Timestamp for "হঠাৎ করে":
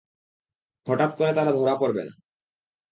0.87-1.31